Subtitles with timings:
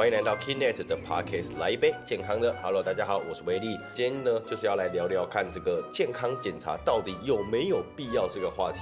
[0.00, 2.56] 欢迎来到 Kinet 的 Podcast，来一杯健康的。
[2.62, 3.78] Hello，大家好，我是威力。
[3.92, 8.80] 今天呢，就是要来聊聊看这个健康检查到底有没有必要这个话题，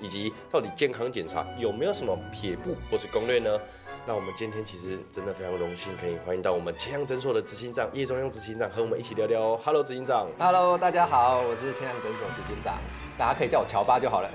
[0.00, 3.60] 以及到底健康检查有没有什么撇步或是攻略呢？
[4.08, 9.60] 那我们今天其实真的非常荣幸，可以欢迎到我们千阳诊所的执行长叶中央执行长和我们一起聊聊哦。
[9.62, 10.26] Hello，执行长。
[10.36, 12.74] Hello，大家好，我是千阳诊所执行长，
[13.16, 14.28] 大家可以叫我乔巴就好了。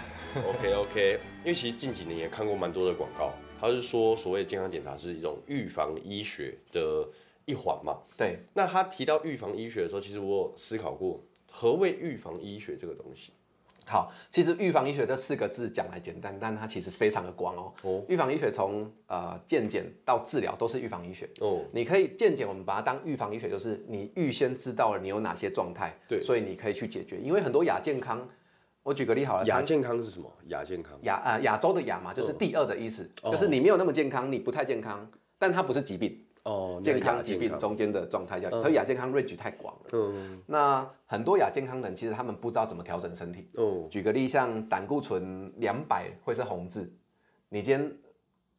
[0.47, 7.07] OK OK，因为其实近几年也看过蛮多的广告，他是说所谓健康检查是一种预防医学的
[7.45, 7.99] 一环嘛。
[8.17, 13.31] 对，那他提到预防医学的时候，其实我有思考过，何谓预防医学这个东西？
[13.85, 17.73] 好，其实预防医学这四个字讲来简单，但它其实非常的广哦。
[17.83, 21.29] 哦预防医学从呃健检到治疗都是预防医学。
[21.39, 27.19] 哦，你可以健检，我们把它当预防医学，就是你预先知道了你有哪些状态，对所以你可以去解决。
[27.19, 28.25] 因为很多亚健康，
[28.83, 30.31] 我举个例好了，亚健康是什么？
[30.47, 30.97] 亚健康。
[31.03, 33.29] 亚啊亚洲的亚嘛，就是第二的意思，哦。
[33.29, 39.81] 就是你没有那么健康，你不太健康，但它不是疾病，哦，健康疾病康中间的状态叫，所以亚健康 range 太广了。
[39.93, 40.41] 嗯。
[40.47, 43.47] 那很多亚健康人其实他们不知道怎么调整身体。
[43.55, 43.85] 哦。
[43.89, 46.91] 举个例，像胆固醇两百会是红字，
[47.49, 47.95] 你今天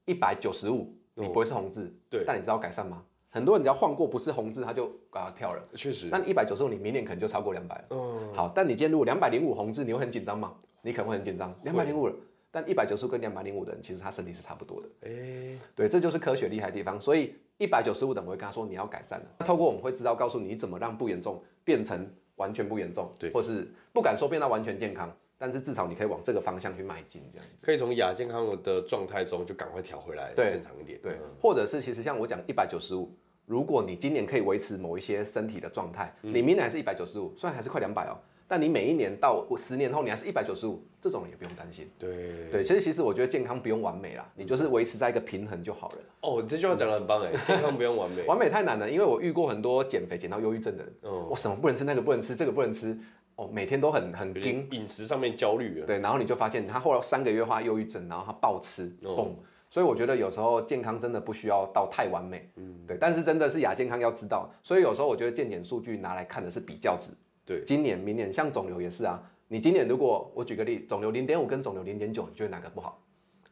[0.04, 2.24] 一百九十五，你不会是红字，哦对。
[2.24, 3.02] 但你知道改善吗？
[3.34, 5.62] 很多人只要晃过不是红字，他就把它跳了。
[5.74, 7.84] 确实那你一百九十五，你明年可能就超过两百了。
[7.90, 10.52] 嗯好，但你今天如果两百零五红字，你会很紧张吗？
[10.82, 12.14] 你可能会很紧张，两百零五了。
[12.50, 14.88] 但一百九十五跟两百零五的人，其实他身体是差不多的。
[15.08, 17.00] 哎对，这就是科学厉害的地方。
[17.00, 19.46] 所以一百九十五的我会跟他说你要改善的。
[19.46, 25.10] 透过我们会知道告诉你怎么让不严重变成完全不严重，对或是不敢说变到完全健康，
[25.42, 27.66] 但是至少你可以往这个方向去迈进，这样子。
[27.66, 31.00] 可以从亚健康的状态中就赶快调回来，对正常一点。
[31.02, 33.10] 对嗯，或者是其实像我讲一百九十五，
[33.44, 38.14] 如果你今年可以维持某一些身体的状态，嗯你明年还是一百九十五，虽然还是快两百哦，
[38.46, 41.90] 但你每一年到十年后你还是一百九十五，这种人也不用担心。
[41.98, 45.96] 对对，其实其实我觉得健康不用完美啦，你就是维持在一个平衡就好了。
[46.20, 48.22] 哦，这句话讲的很棒哎，健康不用完美。
[48.30, 52.96] 完美太难了，因为我遇过很多减肥减到忧郁症的人，哦我什么不能吃，那个不能吃，这个不能吃，
[53.42, 55.86] 哦，每天都很很有盯，饮食上面焦虑了。
[55.86, 59.16] 对，然后你就发现他后来三个月患忧郁症，然后他暴吃，哦。
[59.16, 59.36] 蹦。
[59.70, 67.10] 所以我觉得有时候健康真的不需要到太完美，嗯，对，但是真的是亚健康要知道，所以有时候我觉得健检数据拿来看的是比较值，
[67.46, 73.02] 对，今年、明年像肿瘤也是啊，你今年如果我举个例，肿瘤零点五跟肿瘤零点九，你觉得哪个不好？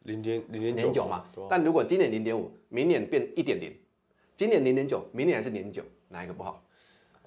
[0.02, 1.06] 零点零点九。
[1.06, 1.24] 嘛。
[1.48, 3.74] 但如果今年零点五，明年变一点零，
[4.36, 6.62] 今年零点九，明年还是零点九，哪一个不好？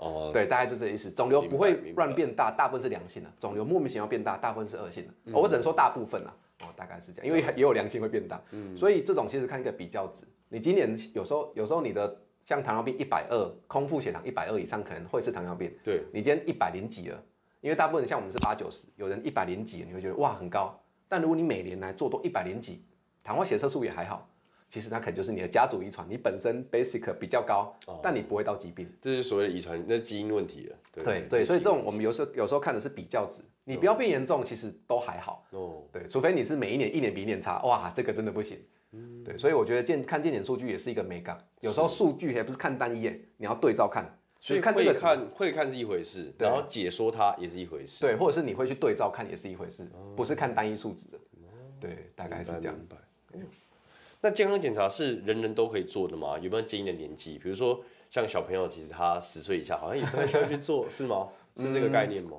[0.03, 1.09] 哦，对，大概就这意思。
[1.09, 5.13] 肿瘤不会乱变大，大部分是良性的；肿瘤莫名其妙变大，大部分是恶性的。
[5.25, 10.25] 嗯哦我只能说大部分啦，哦，大概是这样，因为也有良性会变大，嗯所以这种其实看一个比较值。
[10.49, 17.23] 你今年有时候有时候你的像糖尿病一百二，空腹血糖一百二以上可能会是糖尿病，对，你今天一百零几了，
[17.61, 20.77] 因为大部分像我们是八九十，有人一百零几，你会觉得哇很高。
[21.07, 22.83] 但如果你每年来做多一百零几，
[23.23, 24.27] 糖化血色素也还好，
[24.73, 28.91] 其实那可能就是你的家族遗传，你本身 basic 比较高，哦但你不会到疾病。
[28.99, 30.75] 这是所谓的遗传，那是基因问题了。
[30.91, 35.45] 对对，所以这种我们们有时候有时候看的是比较值，你不要变严重，其实都还好。
[35.51, 38.59] 哦，对，除非你是每一年一年比一年差，哇，这个真的不行。
[38.93, 48.01] 嗯对，所以我觉得健看健检数据也是一个美感，有时候数据还不是看单一耶，你要对照看，所以看这个看会看是一回事，然后解说它也是一回事。
[48.01, 51.19] 对，或者是你会去对照看也是一回事，不是看单一数值的。
[51.79, 52.75] 对，大概是这样。
[52.75, 52.97] 明白。
[54.25, 56.39] 那健康检查是人人都可以做的吗？
[56.39, 57.37] 有没有建议的年纪？
[57.37, 61.27] 比如说像小朋友，其实他十岁以下好像也不太需要去做， 是吗？
[61.57, 62.37] 是这个概念吗？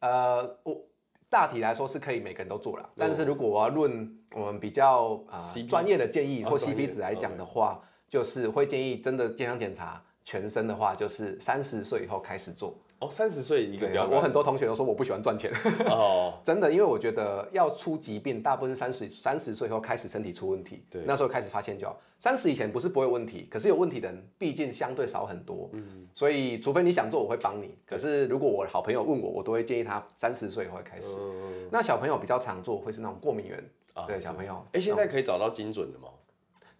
[0.00, 0.84] 呃，我
[1.30, 12.76] 大体来说是可以每个人都做啦，但是如果我要论我们比较啊专业的建议或 CP 值来讲的话，就是会建议真的健康检查全身的话，就是三十岁以后开始做。
[13.00, 15.52] 哦，三十岁一个对标我很多同学都说我不喜欢赚钱，
[15.86, 21.02] 哦， 真的，因为我觉得要出疾病，大部分三十三十岁以后开始身体出问题，对。
[21.06, 21.96] 那时候开始发现就好。
[22.18, 27.72] 三十以前不是不会有问题，可是有问题的人毕竟相对少很多，嗯，所以除非你想做，我会帮你。
[27.86, 31.18] 可是如果我好朋友问我，我都会建议他三十岁以后开始。
[31.20, 31.68] 嗯。
[31.70, 33.64] 那小朋友比较常做会是那种过敏源，
[33.94, 36.08] 啊对小朋友，哎，现在可以找到精准的吗？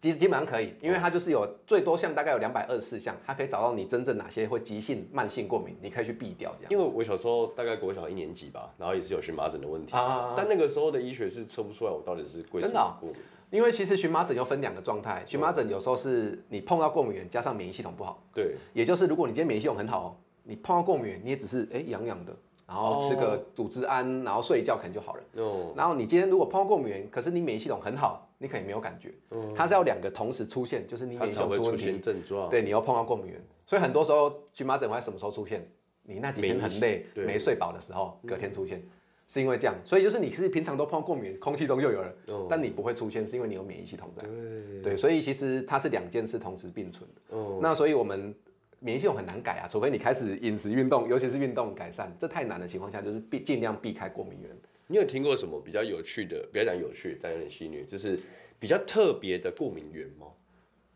[0.01, 6.71] 其实基本上可以，因为它就是有最多项大概有两百二十四项，它可以找到你真正哪些会急性、慢性过敏，你可以去避掉这样。
[6.71, 9.93] 因为我小时候大概国小一年级吧，然后也是有荨麻疹的问题，
[10.37, 13.19] 但那个时候的医学是测不出来我到底是为什真的哦么过敏。
[13.51, 20.09] 因为其实荨麻疹又分两个状态，荨麻疹有时候是你碰到过敏源加上免疫系统不好，对，也就是如果你今天免疫系统很好哦，
[20.45, 22.37] 你碰到过敏源你也只是哎痒痒的，
[22.69, 25.23] 然后吃个组织胺，然后睡一觉可能就好了。
[25.39, 29.13] 哦，然后你今天如果碰到过敏源，可是你免疫系统很好，你可能没有感觉。
[29.55, 32.49] 它是要两个同时出现，就是你它免疫系才会出问题，现症状。
[32.49, 35.69] 对你又碰到过敏源，所以很多时候荨麻疹会在什么时候出现？
[36.05, 38.83] 你那几天很累对没睡饱的时候，隔天出现。
[39.31, 44.27] 是因为这样，所以就是你是平常都碰到过敏，空气中就有了，哦但你不会出现，是因为你有免疫系统在。
[44.27, 47.37] 对，对，所以其实它是两件事同时并存的。
[47.37, 48.35] 哦，那所以我们
[48.79, 54.51] 免疫系统很难改啊，除非你开始饮食运动，尤其是运动改善，这太难的情况下，就是避尽量避开过敏源。
[54.91, 56.49] 你有听过什么比较有趣的？
[56.51, 58.19] 不要讲有趣，但有点戏谑，就是
[58.59, 60.29] 比较特别的过敏源吗？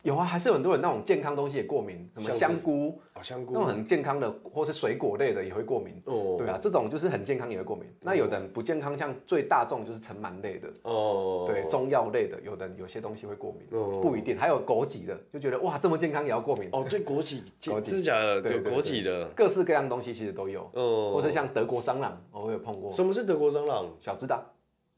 [0.02, 5.94] 有啊，还是有很多人那种健康东西也过敏，什么香菇哦，香菇那种很健康的，或是水果类的也会过敏。
[6.06, 7.86] 哦，对啊，这种就是很健康也会过敏。
[8.00, 14.36] 那有的人不健康，像最大众就是尘螨类的，哦，对，中药类的，有的人有些东西会过敏，哦不一定。
[14.36, 18.34] 还有枸杞的，就觉得哇这么健康也要过敏，哦，对，枸杞， 枸杞真的假的？
[18.36, 23.86] 有对对枸杞的，各式各样东西其实都有，哦，或是像德国蟑螂，我有碰过，什么是德国蟑螂？
[24.00, 24.42] 小只的啊，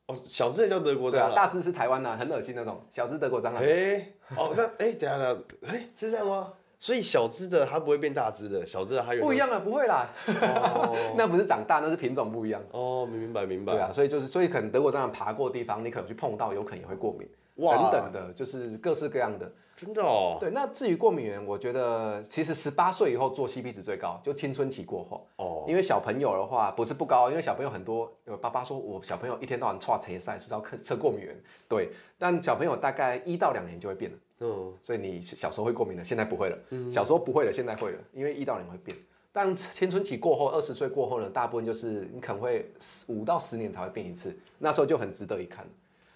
[0.06, 1.34] 哦，小只的叫德国对啊，蟑螂。
[1.36, 3.56] 大只是台湾呐，很恶心那种，小只德国蟑螂。
[3.56, 4.06] 哎，
[4.36, 6.52] 哦，那哎，等下等一下，哎，是这样吗？
[6.78, 12.60] 所以小只的它不会变大只的，小只的它有不一样啊，不会啦，哦 那不是长大，那是品种不一样。
[12.72, 13.72] 哦，明白明白。
[13.72, 19.50] 对啊，所以就是，所以可能德国蟑螂爬过的地方，你可能去碰到，有可能也会过敏，哇等等的，就是各式各样的。
[19.76, 20.36] 真的哦。
[20.38, 25.26] 对，那至于过敏源，我觉得其实十八岁以后做 CP 值最高，就青春期过后。
[25.36, 31.36] 哦，因为小朋友的话不是不高，因为小朋友很多，有爸爸说我小朋友一天到晚刷车塞是要测测过敏源，
[31.68, 36.58] 对，但小朋友大概一到两年就会变了，嗯，所以你小时候会过敏的，现在不会了，
[36.90, 38.96] 小时候不会了，现在会了，因为一到两年会变。
[39.32, 42.70] 但青春期过后，二十岁过后呢，大部分就是你可能会
[43.08, 45.66] 五到十年才会变一次，那时候就很值得一看。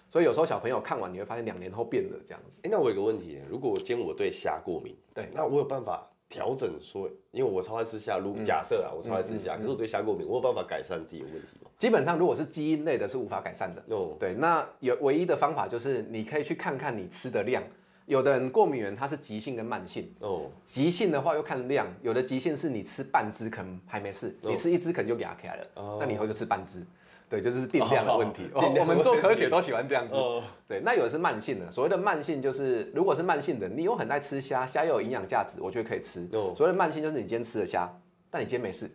[0.09, 2.59] 所以有时候小朋友看完，你会发现两年后变了这样子。
[2.63, 11.69] 哎，那我有个问题，如果今天我对虾过敏，对，那我有办法调整说，因为我超爱吃虾，如假设啊，我超爱吃虾，可是我对虾过敏，我有办法改善自己的问题吗？
[11.77, 13.83] 基本上如果是基因类的，是无法改善的。
[13.95, 17.63] 哦，对，那有唯一的方法就是你可以去看看你吃的量。
[18.05, 26.83] 有的人过敏源它是急性跟慢性，哦，急性的话又看量，有的急性是你吃半只可能还没事，你吃一只可能就压起来了，哦那你以后就吃半只。
[27.29, 28.49] 对，就是定量的问题。
[28.53, 30.15] 哦我们做科学都喜欢这样子。
[30.15, 36.27] 哦，对，那有的是慢性的，所谓的慢性就是，如果是慢性的，你又很爱吃虾，虾又有营养价值，我觉得可以吃。
[36.33, 37.87] 哦所谓的慢性就是你今天吃了虾，
[38.31, 38.89] 但你今天没事，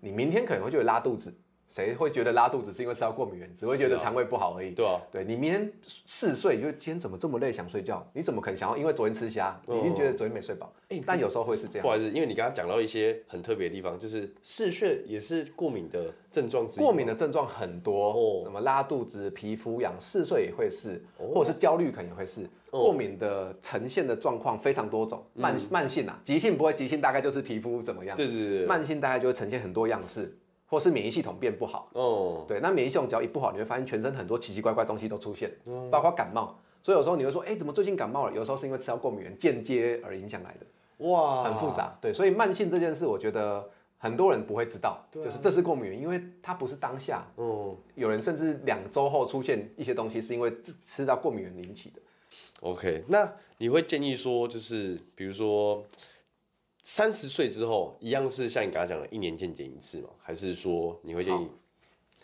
[0.00, 1.32] 你明天可能会就会拉肚子。
[1.68, 3.54] 谁会觉得拉肚子是因为吃到过敏源？
[3.54, 4.70] 只会觉得肠胃不好而已。
[4.70, 8.06] 对啊，对你明天嗜睡，你就今天怎么这么累想睡觉？
[8.12, 10.72] 你怎么可能想要因为昨天吃虾，你一定觉得昨天没睡饱？
[10.88, 11.82] 哎但有时候会是这样。
[11.82, 16.84] 不好意思，因为你刚刚讲到一些很特别的地方，就是嗜睡也是过敏的症状之一。
[16.84, 22.42] 过敏的症状很多，哦什么拉肚子、皮肤痒、嗜睡也会是，或者是焦虑可能也会是。
[22.42, 30.36] 哦过敏的呈现的状况非常多种，慢慢性啊，急性不会，急性大概就是皮肤怎么样，对对对对，慢性大概就会呈现很多样式，
[30.66, 31.88] 或是免疫系统变不好。
[31.92, 36.58] 哦，对，那免疫系统只要一不好，你会发现全身很多奇奇怪怪东西都出现，嗯包括感冒。
[36.82, 38.32] 所以有时候你会说，哎、怎么最近感冒了？
[38.32, 41.72] 有时候是因为吃到过敏源间接而影响来的，哇，很复。
[41.72, 41.98] 杂。
[42.00, 43.68] 对，所以慢性这件事，我觉得
[43.98, 47.26] 很多人不会知道，就是这是过敏源，因为它不是当下。
[47.34, 52.00] 哦有人甚至两周后出现一些东西，是因为吃吃到过敏源引起的。
[52.60, 55.82] ，OK，那你会建议说，就是比如说
[56.88, 60.08] 三十岁之后，一样是像你刚刚讲的，一年健检一次吗？
[60.22, 61.50] 还是说你会建议？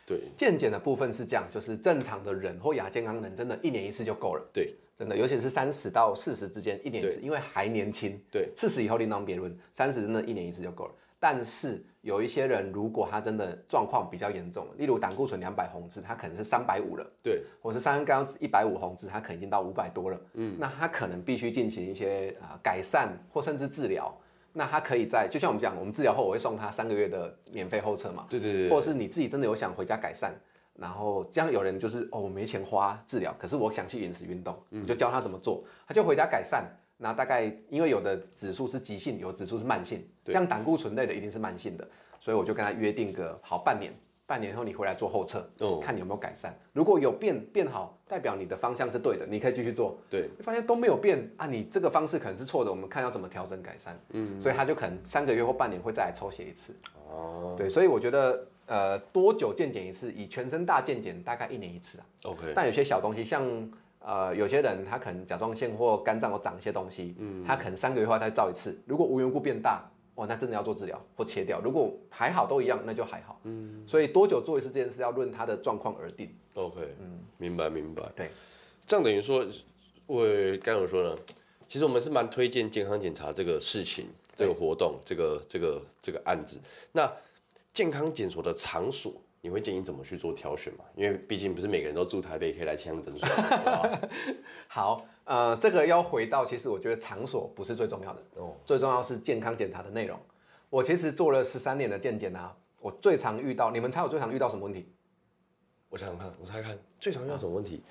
[0.07, 4.51] 对健检的部分是这样，就是正常的人或亚健康人，真的一年一次就够了。
[4.53, 8.17] 对真的，尤其是三十到四十之间，一年一次，因为还年轻。
[8.31, 10.95] 对，四十以后另当别论，三十真的一年一次就够了。
[11.19, 20.21] 但是有一些人，如果他真的状况比较严重，例如胆固醇两百红字，他可能是三百五了，对，或是三甘一百五红字，他可能已经到五百多了。
[20.35, 24.17] 嗯，那他可能必须进行一些啊、改善或甚至治疗。
[24.53, 30.35] 那他可以在，就像我们讲，我们治疗后我会送他三个月的免费候车嘛，对对对或者是你自己真的有想回家改善，
[30.75, 34.83] 然后这样有人就是哦，我没钱花治疗，可是我想去饮食运动，嗯。
[34.83, 36.65] 你就教他怎么做，他就回家改善。
[36.99, 40.33] 那大概因为有的指数是急性，有的指数是慢性，对。
[40.33, 41.89] 像胆固醇类的一定是慢性的，
[42.21, 43.93] 所以我就跟他约定个好半年，
[44.33, 46.59] 半年后你回来做后测，哦看你有没有改善。
[46.73, 49.99] 如果有变变好，代表你的方向是对的，你可以继续做。
[50.09, 53.95] 对，你发现都没有变啊，你这个方式可能是错的，我们看要怎么调整改善。
[54.15, 56.75] 嗯，所以他就可能三个月或半年会再来抽血一次。
[57.11, 60.11] 哦对，所以我觉得呃多久健检一次？
[60.11, 62.07] 以全身大健检大概一年一次啊。
[62.23, 63.45] ，OK，但有些小东西，像
[64.01, 68.81] 呃有些人他可能甲状腺或肝脏有长一些东西，嗯，他可能三个月后再照一次。
[68.87, 69.85] 如果无缘故变大，
[70.23, 71.61] 哇，那真的要做治疗或切掉。
[71.61, 73.41] 如果还好都一样，那就还好。
[73.43, 76.33] 嗯，所以多久做一次这件事要论他的状况而定。
[76.55, 78.09] OK，嗯明白明白。
[78.15, 78.31] 对，
[78.87, 79.45] 这样等于说，
[80.07, 80.25] 我
[80.63, 81.17] 该怎么说呢，
[81.67, 86.61] 其实我们是蛮推荐健康检查这个事情、这个活动、这个这个这个案子。
[86.93, 87.13] 那
[87.73, 90.85] 健康检所的场所，你会建议怎么去做挑选嘛？
[90.95, 93.29] 因为毕竟不是每个人都住台北，可以来健康诊所？
[94.69, 100.19] 好， 呃，这个要回到，其实我觉得场所不是最重要的，哦，最重要是健康检查的内容。
[100.69, 104.93] 我其实做了十三年的健检啊，我最常遇到，你们猜我最常遇到什么问题？
[105.89, 107.83] 我想想看，我猜猜看，最常遇到什么问题？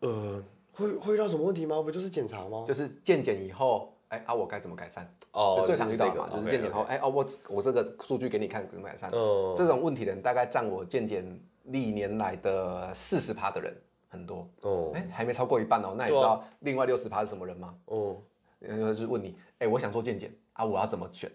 [0.00, 0.42] 呃，
[0.72, 1.82] 会会遇到什么问题吗？
[1.82, 2.64] 不就是检查吗？
[2.66, 5.12] 就是健检以后，哎啊，我该怎么改善？
[5.32, 9.10] 哦最常遇到的嘛，就就是是健检后，哎哦，我我这个数据给你看怎么改善？
[9.12, 11.24] 嗯这种问题的人大概占我健检
[11.64, 13.76] 历年来的四十趴的人，
[14.14, 14.48] 很多。
[14.62, 14.92] 哦。
[14.94, 15.94] 哎，还没超过一半哦。
[15.96, 17.74] 那你知道另外六十趴是什么人吗？
[17.86, 18.16] 哦。
[18.60, 21.30] 然后就是问你，哎，我想做健检啊，我要怎么选？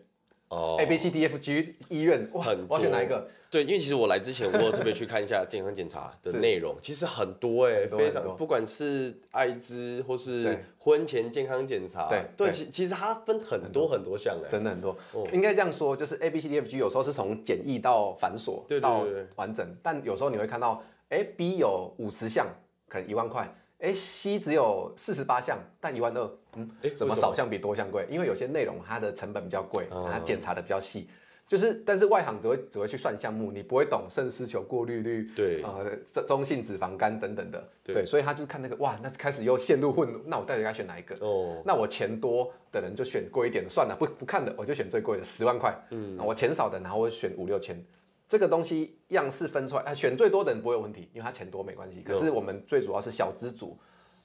[0.48, 3.27] 哦？A、B、C、D、F、G 医院，哇很，我要选哪一个？
[3.51, 15.27] 对，因为其实我来之前，我有特别去看一下健康检查的内容，其实很多哎、非常不管是艾滋或是婚前健康检查，对对，其其实它分很多很多项哎、真的很多，哦。
[15.31, 19.05] 应该这样说，就是 A、B、C、D、F、G 有时候是从简易到繁琐，到
[19.36, 22.48] 完整，但有时候你会看到，哎，B 有五十项，
[22.89, 23.48] 可能一万块，
[23.79, 28.05] 哎，C 只有四十八项，但一万二，嗯，诶怎么少项比多项贵？
[28.10, 31.08] 因为有些内容它的成本比较贵，哦它检查的比较细。
[31.48, 41.15] 就是，但是外行只会只会去算项目，你不会懂肾丝球过滤率，对呃，中中性脂肪肝等等的，对对，所以他就是看那个，哇，那开始又陷入混乱，那我到底该选哪一个？
[41.25, 45.75] 哦，那我钱多的人就选贵一点的，算了，不不看的，我就选最贵的，十万块。
[45.89, 47.84] 嗯，我钱少的，然后我选五六千。
[48.29, 52.03] 这个东西样式分出来，啊，选最多的人不会有问题，因为他钱多没关系。
[52.03, 53.75] 可是我们最主要是小资组，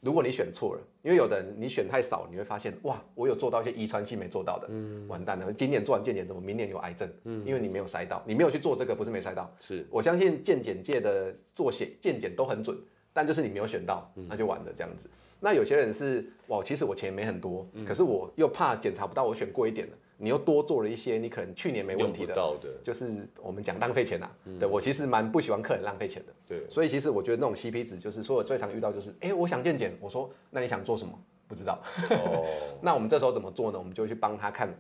[0.00, 7.11] 如果你选错了，因为有的人你选太少，你会发现哇，我有做到一些遗传性没做到的，嗯，完蛋了，今年做完健检，怎么明年有癌症？
[7.25, 9.87] 嗯，因为你没有筛到，你没有去做这个，不是没筛到，是。
[9.90, 12.78] 我相信健检界的做血健检都很准，
[13.14, 15.09] 但就是你没有选到，那就完了这样子。
[15.40, 24.28] 那有些人是哇，其实我钱没很多，可是我又怕检查不到，我选贵一点的，你又多做了一些你可能去年没问用题的，到的，就是我们讲浪费钱呐、
[24.59, 31.12] 对我其实蛮不喜欢客人浪费钱的，对，所以其实我觉得那种 CP 值就是说我最常遇到就是，哎、我想健检，我说那你想做什么？
[31.47, 31.78] 不知道。
[32.11, 32.47] 哦，
[32.80, 33.78] 那我们这时候怎么做呢？
[33.78, 34.75] 我们就去帮他看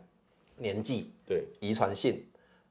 [0.56, 2.24] 年纪、对，遗传性、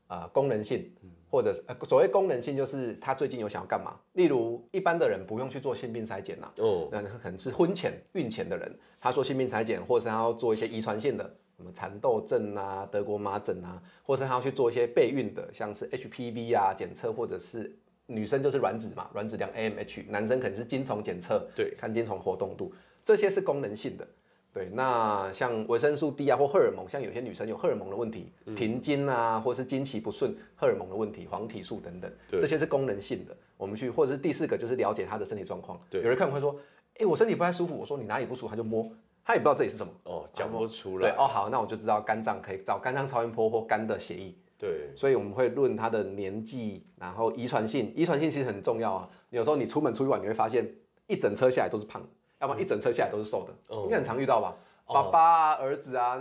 [0.07, 0.91] 啊、功能性，
[1.33, 3.99] 或者是、呃、所谓功能性，就是他最近有想要干嘛。
[4.11, 8.71] 例如一般的人不用去做性病筛检呐，哦，那可能是婚前、孕前的人，
[9.01, 11.23] 他做性病筛检，或者是他要做一些遗传性的，
[11.57, 17.75] 什么蚕豆症啊、德国麻疹啊，或者是他要去做一些备孕的，像是 HPV 啊检测，或者是
[18.05, 22.71] 女生就是卵子嘛，卵子量 AMH，男生可能是精虫检测，对，看精虫活动度，
[23.03, 24.07] 这些是功能性的。
[24.53, 33.35] 对，那像维生素 D 啊，或荷尔蒙，像有些女生有荷尔蒙的问题，嗯停经啊，或是经期不顺，荷尔蒙的问题，黄体素等等，对这些是功能性的。
[33.57, 35.79] 我们去，或者是第四个就是了解她的身体状况。
[35.89, 36.55] 对有人可能会说，
[36.99, 38.87] 哎、我身体不太舒服，我说你哪里不舒服，他就摸，
[39.25, 39.91] 他也不知道这里是什么。
[40.03, 49.09] 哦，讲不出来，，对哦，好，那我就知道肝脏可以找肝脏超音波或肝的血液，对，所以我们会论她的年纪，然后遗传性，遗传性其实很重要啊。
[49.31, 50.69] 有时候你出门出去玩，你会发现
[51.07, 52.07] 一整车下来都是胖的，
[52.43, 54.53] 要不然一整车下来都是瘦的，哦应该很常遇到吧？
[54.85, 56.19] 爸爸啊、儿子啊，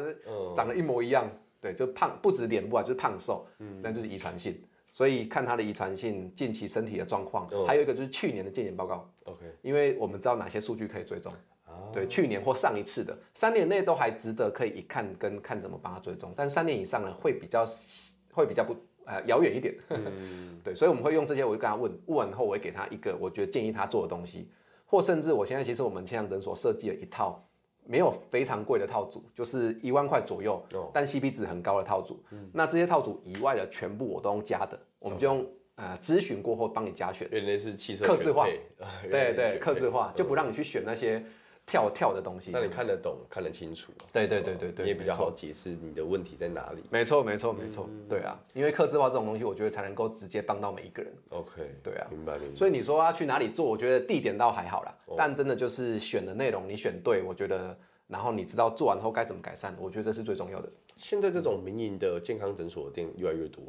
[0.55, 1.29] 长得一模一样，
[1.61, 4.62] 对，就胖，不止脸部啊，就是胖瘦，嗯那就是遗传性。
[4.93, 11.33] 所以看他的遗传性、近期身体的状况，嗯还有一个就是去年的健检报告，OK，因为我们知道哪些数据可以追踪。
[11.64, 17.64] 啊，对，去年或上一次的三年内都还值得可以一看跟看怎么帮他追踪，但三年以上呢会比较
[18.33, 18.76] 会比较不
[19.07, 19.75] 呃遥远一点。
[19.88, 24.50] 嗯， 对，所以我们会用这些，我就跟他问，问完后我会给他一个我觉得建议他做的东西，
[24.93, 27.43] 或甚至我现在其实我们千阳诊所设计了一套
[27.87, 32.23] 没有非常贵的套组，就是一万块左右，哦但 CP 值很高的套组。
[32.53, 35.47] 那这些套组以外的全部我都用加的，我们就用
[35.77, 37.27] 呃咨询过后帮你加选。
[37.33, 38.47] 原来是汽车客制化
[39.11, 41.25] 对对， 来是选配克制化就不让你去选那些
[41.73, 42.50] 跳跳的东西。
[42.52, 46.83] 那你看得懂，看得清楚，对对对对对，你也比较好解释你的问题在哪里。
[46.91, 51.11] 没错没错没错，对啊，因为客制化这种东西，我觉得才能够直接帮到每一个人。
[51.31, 52.55] OK，对啊，明白明白。
[52.55, 57.75] 所以你说要去哪里做，我觉得地点倒还好啦，但真的就是选的内容你选对，我觉得，
[58.07, 60.69] 然后你知道做完后该怎么改善，我觉得这是最重要的。
[60.99, 63.64] 现在这种民营的健康诊所店越来越多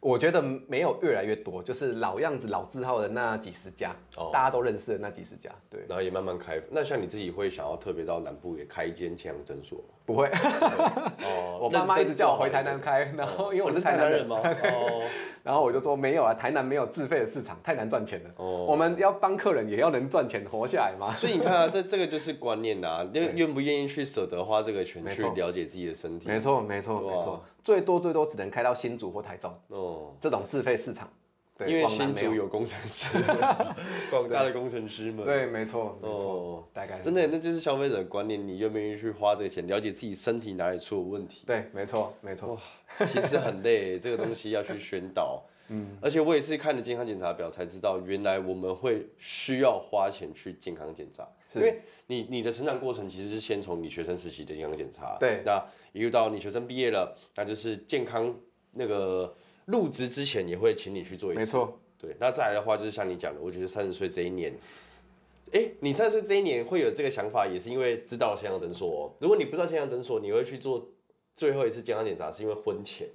[0.00, 6.60] 我觉得没有越来越多，就是老样子、老字号的那几十家，哦大家都认识的那几十家，对，然后也慢慢开。
[6.70, 9.94] 那像你自己会想要特别到南部也开一间这样的诊所吗？
[10.08, 10.26] 不会。
[10.28, 14.36] 哦 我爸妈一直叫我回台南开，然后因为我是台南人嘛？
[14.42, 15.02] 哦，
[15.44, 18.30] 然后我就说没有啊，台南没有自费的市场，太难赚钱了。
[18.36, 21.10] 哦我们要帮客人也要能赚钱活下来嘛。
[21.10, 26.26] 所以你看啊，这 这个就是观念呐、啊，愿愿不愿意去舍得花这个钱去了解自己的身体？
[26.28, 31.06] 没错，没错，哇没错，最多最多只能开到新竹或台中哦，这种自费市场。
[31.58, 31.86] 对，因为。
[31.88, 33.18] 新竹有工程师，
[34.08, 35.26] 广大的工程师们。
[35.26, 41.44] 对，没错，没错，哦，大概真的，那就是消费者的观念，你愿不愿意去花这个钱，了解自己身体哪里出了问题？
[41.44, 42.56] 对，没错，没错。
[43.06, 45.42] 其实很累，这个东西要去宣导。
[45.70, 55.62] 嗯，而且我也是看了健康检查表才知道，原来我们会需要花钱去健康检查，因为你你的成长过程其实是先从你学生时期的健康检查，对，那
[55.92, 58.34] 一路到你学生毕业了，那就是健康
[58.72, 59.36] 那个
[59.68, 64.52] 入职之前也会请你去做一次，没错，对，那再来的话就是像你讲的，我觉得三十岁这一年，
[65.52, 69.12] 哎，你三十岁这一年会有这个想法，也是因为知道健康诊所、哦。
[69.20, 70.88] 如果你不知道健康诊所，你会去做
[71.34, 73.06] 最后一次健康检查，是因为婚前，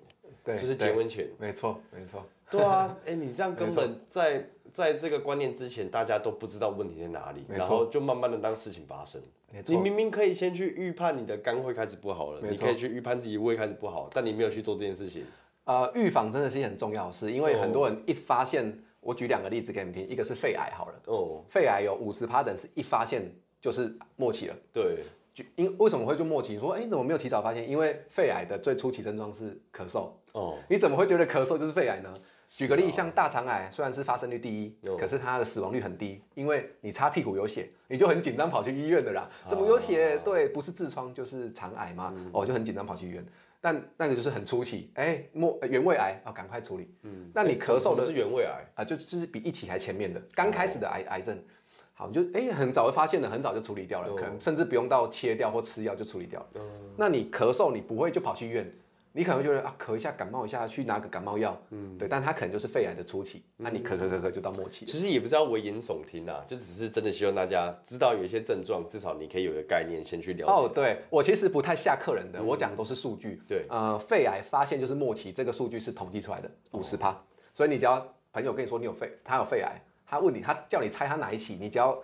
[0.44, 1.28] 对，就是结婚前。
[1.40, 2.24] 没错，没错。
[2.52, 9.20] 对啊，哎，你这样根本在在这个观念之前，大家都不知道问题在哪里，然后就慢慢的让事情发生。
[9.66, 15.24] 你明明可以先去预判你的肝会开始不好了，你可以去预判自己胃开始不好，但你没有去做这件事情。
[15.66, 25.00] 呃，预防真的是一件很重要的事，因为很多人一发现，我举两个例子给你们听，一个是肺癌好了，哦，肺癌有五十趴人是一发现就是末期了，对，
[25.34, 26.60] 就因为什么会就末期？
[26.60, 27.70] 说，哎，怎么没有提早发现？
[27.70, 32.14] 因为肺癌的最初期症状是咳嗽，哦，你怎么会觉得咳嗽就是肺癌呢？
[32.50, 39.28] 举个例，像大肠癌，虽然是发生率第一，可是它的死亡率很低，因为你擦屁股有血，你就很紧张跑去医院的啦。
[39.48, 40.20] 怎么有血？
[40.24, 43.26] 对，不是痔疮就是肠癌嘛，哦，就很紧张跑去医院。
[43.66, 46.94] 但那个就是很初期，哎，末原位癌啊，赶快处理。
[47.04, 51.42] 嗯，那你咳嗽的是原位癌啊，就就是比一起还前面的，刚开始的癌癌症，
[51.94, 56.62] 好，就哎很早就发现了，很早就处理掉了，可能甚至不用到切掉或吃药就处理掉了。
[56.98, 58.70] 那你咳嗽，你不会就跑去医院？
[59.16, 64.88] 你可能会觉得啊，咳一下，感冒一下，去拿个感冒药，嗯，对，但它可能就是肺癌的初期，那你咳咳咳咳就到末期。
[64.88, 70.52] 其实也不是要危言耸听啊，就只是真的希望大家知道有一些症状，至少你可以有个概念，先去了解。
[70.52, 73.40] 哦，对我其实不太吓客人的，我讲的都是数据。
[73.48, 77.16] 对，呃，肺癌发现就是末期，这个数据是统计出来的，五十趴。
[77.54, 81.96] 所以你只要朋友跟你说你有肺，他有肺癌，他问你，他叫你猜他哪一期，你只要。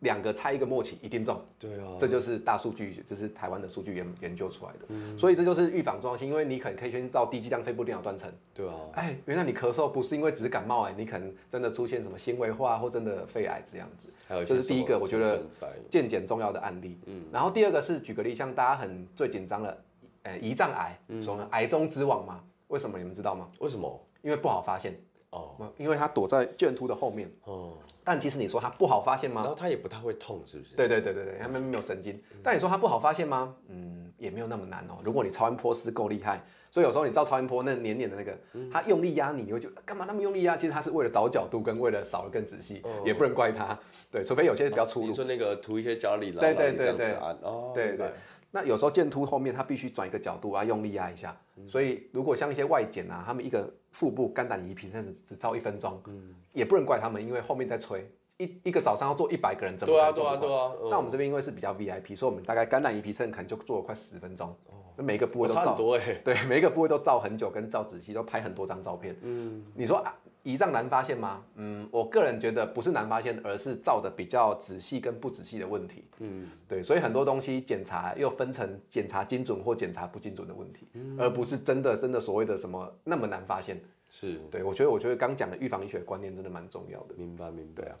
[0.00, 15.42] 两个猜一个默契一定中，对啊，这就是大数据，就是台湾的数据研研究出来的，所以这就是预防重要性，因为你可能可以先照低剂量肺部电脑断层，对啊，哎，原来你咳嗽不是因为只是感冒哎，你可能真的出现什么纤维化或真的肺癌这样子，还有这是第一个我觉得
[15.90, 19.82] 健检重要的案例，嗯，然后第二个是举个例，像大家很最紧张的，
[20.22, 21.48] 呃，胰脏癌，说呢？
[21.50, 23.48] 癌中之王嘛，为什么你们知道吗？
[23.58, 24.00] 为什么？
[24.20, 24.98] 因为不好发现。
[25.30, 27.30] 哦，因为它躲在卷突的后面。
[27.44, 29.42] 哦，但其实你说它不好发现吗？
[29.42, 30.74] 然后它也不太会痛，是不是？
[30.74, 32.18] 对对对对对，它们没有神经。
[32.42, 33.54] 但你说它不好发现吗？
[33.68, 34.98] 嗯，也没有那么难哦。
[35.02, 38.38] 如果你超音波师够厉害，所以有时候你照超音波那黏黏的那个，
[38.72, 40.56] 它用力压你，你会觉得干嘛那么用力压？
[40.56, 43.78] 其实它是为了找角度跟为了扫得更仔细，也不能怪它。
[44.10, 45.02] 对，除非有些比较粗。
[45.02, 48.10] 你说那个涂一些胶里，对对对对，哦，对对。
[48.50, 51.36] 那有时候剑突后面它必须转一个角度啊，用力压一下。
[51.66, 58.10] 所以如果像一些外检啊，他们一个腹部肝胆胰脾甚至只照一分钟，嗯，也不能怪他们，因为后面在催。
[58.38, 60.72] 一一个早上要做一百个人，怎么对啊对啊对啊。
[60.88, 64.48] 那我们这边因为是比较 VIP，所以我们大概肝胆胰脾肾可能就做了快十分钟。
[64.66, 65.74] 哦，每一个部位都照。
[66.24, 69.16] 对，每一个部位都照很久，跟照仔细，都拍很多张照片。
[69.22, 70.14] 嗯，你说啊。
[70.44, 71.42] 胰脏难发现吗？
[71.56, 76.04] 嗯，我个人觉得不是难发现，而是照的比较仔细跟不仔细的问题。
[76.18, 80.86] 嗯，对，所以很多东西检查又分成检查精准或检查不精准的问题，
[81.18, 83.80] 而不是真的真的所谓的什么那么难发现。
[84.08, 87.14] 是，对我觉得我觉得刚讲的预防医学观念真的蛮重要的。
[87.16, 87.96] 明白，明白啊。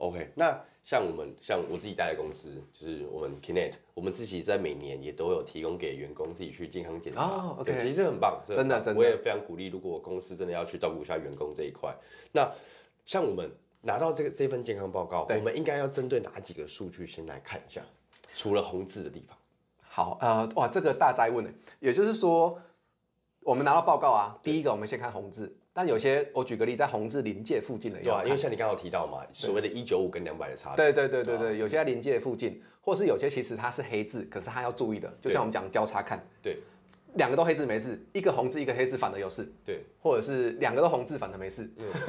[0.00, 7.54] OK，那像我们像我自己待的公司，就是我们 Kinet，我们自己在每年也都有提供给员工自己去健康检查。
[7.78, 11.94] 其实很棒，真的真的，我也非常鼓励，如果公司真的要去照顾一下员工这一块，
[12.32, 12.50] 那
[13.04, 13.50] 像我们
[13.82, 17.82] 拿到这个这份健康报告，我们应该要针对哪几个数据先来看一下？
[18.32, 19.36] 除了红字的地方。
[19.82, 22.58] 好，呃，哇，这个大灾问呢，也就是说，
[23.42, 25.54] 我们拿到报告啊，第一个我们先看红字。
[25.80, 36.58] 但有些，我举个例，在红字临界附近的，对啊，因为像你刚刚提到嘛，所谓的一九五跟两百的差别，对对对对对，有些在临界附近，或是有些其实它是黑字，可是它要注意的，就像我们讲交叉看，对，
[37.14, 41.66] 两个都黑字没事，一个红字一个黑字反而有事，对，或者是两个都红字反而没事，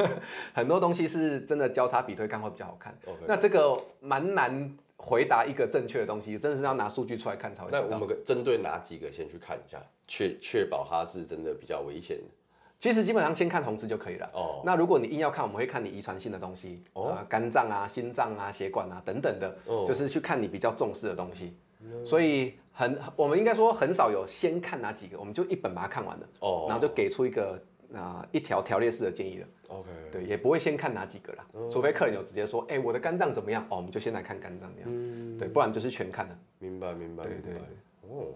[0.53, 2.93] 很多东西是真的交叉比对看会比较好看，
[3.25, 7.85] 那这个蛮难回答一个正确的东西，真的是要拿数据出来看才会知道。
[7.89, 12.23] 那我们针对哪几个先去看一下，确确保它是真的比较危险的。
[12.81, 14.27] 其实基本上先看红字就可以了。
[14.33, 14.63] 哦。
[14.65, 21.55] 那如果你硬要看，我们会看你遗传性的东西，哦，肝脏啊、心脏啊、血管啊等等的，哦，就是去看你比较重视的东西。
[22.03, 27.61] 所以很，我们应该说很少有先看哪几个，我们就一本把它看完了，哦，然后就给出一个
[27.93, 29.47] 啊一条条列式的建议了。
[29.67, 29.89] OK。
[30.11, 33.63] 对，也不会先看哪几个啦，除非客人有直接说，哎，我的肝脏怎么样？
[33.69, 34.89] 哦，我们就先来看肝脏这样。
[34.91, 35.37] 嗯。
[35.37, 36.35] 对，不然就是全看了。
[36.57, 37.23] 明白，明白。
[37.23, 37.53] 对对。
[38.09, 38.33] 哦。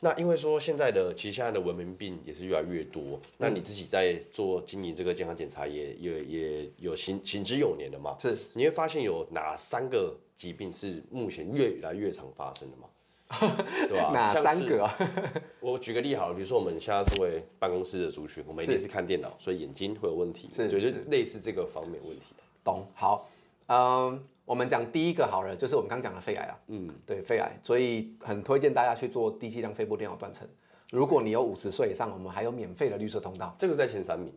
[0.00, 8.16] 那因为说现在的其实现在的文明病也是越来越多，那你自己在做经营这个健康检查也也也有行行之有年的嘛？
[8.20, 12.88] 是，你会发现有哪三个疾病是目前越来越常发生的吗？
[13.88, 14.10] 对吧？
[14.14, 14.98] 哪三个啊？
[15.60, 20.78] 我举个例好了，比如说我们现在作为办公室的族群，我们一定是看电脑，所以眼睛会有问题，对，就
[21.10, 22.26] 类似这个方面问题。
[22.62, 23.28] 懂，好，
[23.66, 24.22] 嗯。
[24.48, 30.48] 我们讲第一个好了，就是我们刚讲的肺癌啊，嗯，对，肺癌，所以很推荐大家去做低剂量肺部电脑断层。
[30.90, 33.54] 如果你有五十岁以上，我们还有免费的绿色通道。
[33.58, 34.32] 这个在前三名，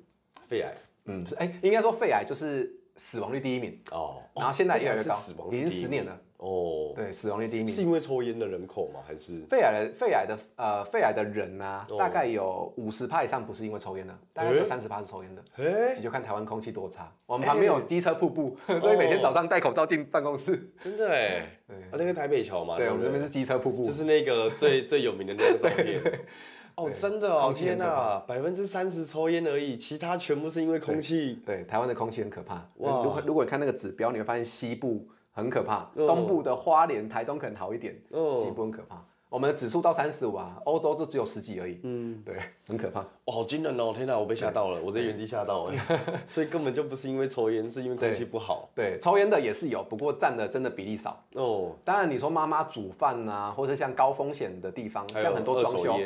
[0.50, 0.74] 肺癌。
[1.06, 7.68] 嗯，是哎、应该说肺癌就是死亡率第一名，哦，然后现在越来越高，死亡已经率第一名十年了，哦，对，死亡率第一名。
[7.68, 9.00] 是因为抽烟的人口吗？
[9.08, 15.44] 还是肺癌的肺癌的呃肺癌的人啊，哦大概有五十趴以上不是因为抽烟的，大概有三十趴是抽烟的。
[15.58, 20.68] 哎，你就看台湾空气多差，我们旁边有机车瀑布， 所以每天早上戴口罩进办公室。
[20.80, 23.92] 真的哎，对啊，那个台北桥嘛，对，我们这边是机车瀑布就。
[23.92, 26.02] 是那个最 最有名的那个照片。
[26.74, 31.40] 哦，真的哦，天哪，百分之三十抽烟而已，其他全部是因为空气。
[31.46, 32.56] 对，台湾的空气很可怕。
[32.78, 39.04] 哇如果如果你看那个指标，你会发现西部很可怕，哦东部的花莲、台东可能好一点，哦西部很可怕。
[39.32, 41.80] 我们的指数到三十五啊，欧洲就只有十几而已。
[41.84, 42.36] 嗯，对，
[42.68, 43.00] 很可怕。
[43.00, 43.94] 哦，好惊人哦！
[43.96, 45.74] 天哪，我被吓到了，我在原地吓到了，
[46.28, 48.70] 所以根本就不是因为抽烟，是因为空气不好。
[48.76, 51.24] 对，抽烟的也是有，不过占的真的比例少。
[51.36, 55.98] 哦，当然，你说妈妈煮饭呐、或者像高风险的地方，像很多二装修，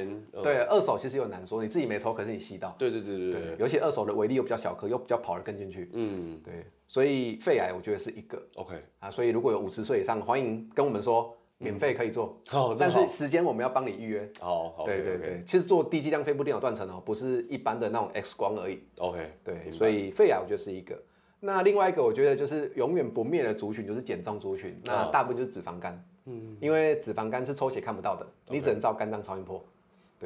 [0.43, 2.75] 对，二手其实有难说，你自己没抽，可是你吸到。
[2.77, 5.89] 对对对对对对，，尤其二手的威力又比较小颗，又比较跑得更进去。
[5.93, 12.37] 嗯对，所以肺癌我觉得是一个，OK，啊，所以如果有五十岁以上，欢迎跟我们说，免费可以做，
[12.77, 14.29] 但是么时间我们要帮你预约。
[14.41, 18.83] 哦，好，对对对，其实做低剂量肺部电脑断层哦，不是一般的那种 X 光而已。
[18.97, 21.01] ，OK，对，所以肺癌我觉得是一个。
[21.39, 26.03] 那另外一个我觉得就是永远不灭的族群就是减重族群，那哦大部分就是脂肪肝。
[26.25, 29.63] 嗯，因为脂肪肝是抽血看不到的，你只能照肝脏超音波。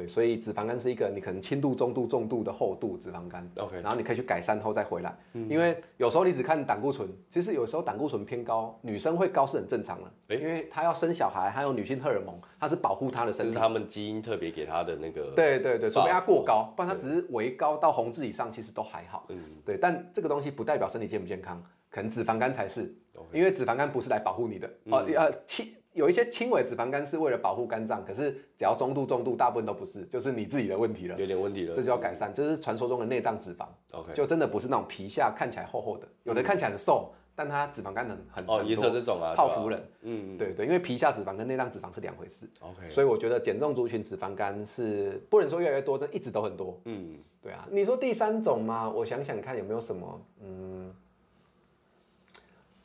[0.00, 3.46] 对，所以脂肪肝是一个你可能轻度、中度、重度的厚度脂肪肝。
[3.58, 13.60] OK 然后你可以去改善后再回来，因为有时候你只看胆固醇，其实有时候胆固醇偏高，女生会高是很正常的，诶因为她要生小孩，还有女性荷尔蒙，它是保护她的身体这是。
[13.60, 15.32] 他们基因特别给她的那个。
[15.36, 19.26] 对对对，除非它 buff 过高，不然她只是微高到红字以上，其实都还好。
[19.28, 22.94] 嗯对，但这个东西不代表身体健不健康，可能脂肪肝才是
[23.32, 31.74] 因为脂肪肝不是来保护你的哦，呃轻有一些轻微脂肪肝是为了保护肝脏，可是只要中度、重度，大部分都不是，就是你自己的问题了，有点问题了。
[31.74, 46.80] 这就要改善，这是传说中的内脏脂肪，OK，就真的不是那种皮下看起来厚厚的，有的看起来很瘦，但它脂肪肝很很哦，也是有很多这种啊，泡芙人，嗯对对，因为皮下脂肪跟内脏脂肪是两回事，，OK，所以我觉得减重族群脂肪肝是不能说越来越多，这一直都很多。
[46.84, 48.88] 嗯，对啊，你说第三种嘛？
[48.88, 50.94] 我想想看有没有什么，嗯，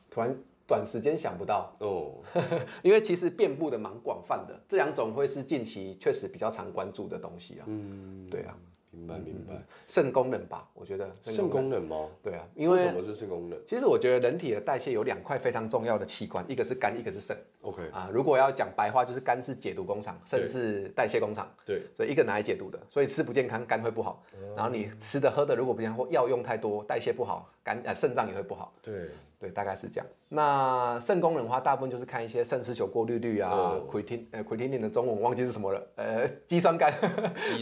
[0.10, 0.36] 突然
[0.68, 2.14] 短时间想不到，哦，
[2.82, 7.64] 因为其实遍布的蛮广泛的，这两种会是近期确实比较常关注的东西啊。
[7.68, 8.58] 嗯，对啊，
[8.92, 9.54] 明白明白。
[9.88, 12.08] 肾功能吧，我觉得肾功能吗？
[12.24, 18.10] 对啊，因为为什么是肾功能其实我觉得人体的代谢有两块非常重要的器官，一个是肝，一个是肾？OK，啊。
[18.12, 21.48] 如果要讲白话，就是肝是解毒工厂，肾是代谢工厂。
[21.64, 24.24] 对，所以一个拿来解毒的，所以吃不健康，肝会不好。
[24.56, 28.72] 然后你吃的喝的如果不健康，或药用太多，代谢不好，肝呃肾脏也会不好。
[28.82, 30.06] 对，对，大概是这样。
[30.30, 36.94] 那肾功能的话，大部分就是看一些肾丝球过滤率啊哦，creatin 呃 creatinine 的中文忘记是什么了，呃肌酸酐，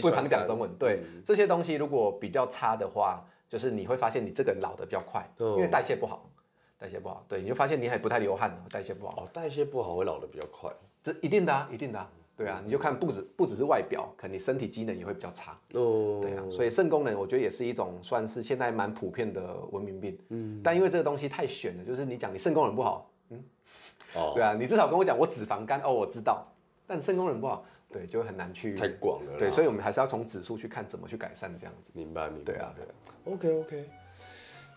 [0.02, 0.70] 不常讲中文。
[0.78, 6.30] 对，这些东西如果比较差的话，就是你会发现你这个人老的比较快，哦因为代谢不好，
[6.78, 9.22] 代谢不好，对，你就发现你还不太流汗，代谢不好。
[9.22, 10.70] 哦，代谢不好会老的比较快。
[11.02, 15.52] 这一定的啊，一定的啊，对啊，你就看不止不只是外表，可能你身体机能也会比较差。
[15.74, 20.18] 哦，对啊，所以肾功能我觉得也是一种算是现在蛮普遍的文明病。
[20.30, 23.10] 嗯，但因为这个东西太玄了，就是你讲你肾功能不好，
[24.14, 26.46] 哦，对啊，你至少跟我讲我脂肪肝哦，我知道，
[26.86, 28.74] 但肾功能不好，对，就会很难去。
[28.74, 29.38] 太广了啦。
[29.38, 31.92] 对，所以我们还是要从指数去看怎么去改善这样子。
[31.94, 32.52] 明白明白。
[32.52, 32.90] 对啊，对啊
[33.26, 33.90] ，OK OK，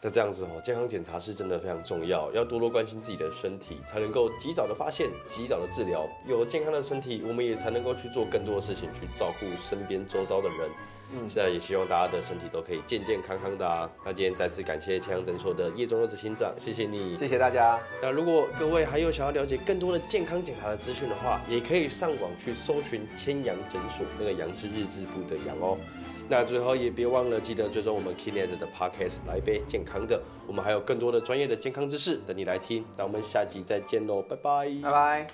[0.01, 6.07] 那这样子哦，健康检查是真的非常重要，要多多关心自己的身体，才能够及早的发现、及早的治疗。
[6.27, 10.69] 有了健康的身体，我们也才能够去做更多的事情，去照顾身边周遭的人。
[11.13, 13.89] 嗯，现在也希望大家的身体都可以健健康康的啊。
[14.03, 17.17] 那今天再次感谢健康诊所的叶中二执行长，谢谢你。
[17.17, 17.79] 谢谢大家。
[18.01, 25.77] 那如果各位还有想要了解更多的健康检查的资讯的话，也可以上网去搜寻千阳诊所，那个阳是日字部的阳哦。
[26.29, 32.83] 那最后也别忘了记得追踪我们 Kinet 的 Podcast 来杯健康的，我们还有更多的专业的健康知识等你来听。
[32.97, 34.69] 那我们下集再见喽，拜拜。
[34.83, 35.27] 拜拜。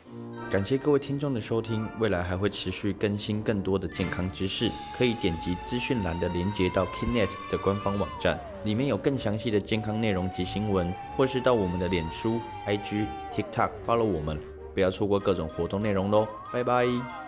[0.51, 14.39] 感谢各位听众的收听，未来还会持续更新更多的健康知识，可以点击资讯栏的连接到 Kinet 的官方网站，里面有更详细的健康内容及新闻，或是到我们的脸书、IG、TikTok follow 我们，
[14.75, 17.22] 不要错过各种活动内容喽，拜拜。